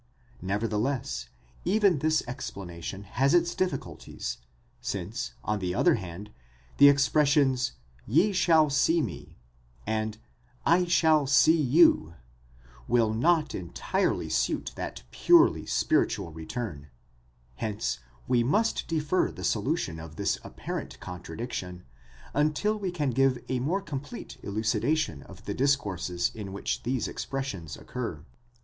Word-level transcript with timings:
Nevertheless, 0.41 1.29
even 1.63 1.99
this 1.99 2.23
ex 2.25 2.49
planation 2.49 3.03
has 3.03 3.35
its 3.35 3.53
difficulties, 3.53 4.39
since, 4.81 5.33
on 5.43 5.59
the 5.59 5.75
other 5.75 5.93
hand, 5.93 6.31
the 6.77 6.89
expressions 6.89 7.73
ye 8.07 8.31
shail 8.31 8.71
see 8.71 8.99
me, 8.99 9.17
ὄψεσθέ 9.17 9.27
με, 9.27 9.35
and 9.85 10.17
2 10.85 10.89
shall 10.89 11.27
see 11.27 11.55
you, 11.61 11.95
ὄψομαι 11.95 12.09
ὑμᾶς, 12.09 12.87
will 12.87 13.13
not 13.13 13.53
entirely 13.53 14.27
suit 14.27 14.71
that 14.75 15.03
purely 15.11 15.67
spiritual 15.67 16.31
return: 16.31 16.87
hence 17.57 17.99
we 18.27 18.43
must 18.43 18.87
defer 18.87 19.29
the 19.29 19.43
solution 19.43 19.99
of 19.99 20.15
this 20.15 20.39
apparent 20.43 20.99
contradiction 20.99 21.83
until 22.33 22.75
we 22.75 22.89
can 22.89 23.11
give 23.11 23.37
a 23.49 23.59
more 23.59 23.83
complete 23.83 24.39
elucidation 24.41 25.21
of 25.21 25.45
the 25.45 25.53
discourses 25.53 26.31
in 26.33 26.51
which 26.51 26.81
these 26.81 27.07
expressions 27.07 27.77
occur. 27.77 28.25